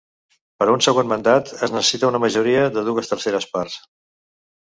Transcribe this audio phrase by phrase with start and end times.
[0.61, 3.77] Per a un segon mandat, es necessita una majoria de dues terceres parts.